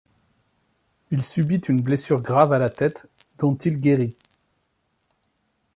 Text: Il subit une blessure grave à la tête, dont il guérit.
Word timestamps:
Il 1.11 1.21
subit 1.21 1.57
une 1.59 1.79
blessure 1.83 2.21
grave 2.23 2.53
à 2.53 2.57
la 2.57 2.71
tête, 2.71 3.05
dont 3.37 3.53
il 3.53 3.79
guérit. 3.79 4.17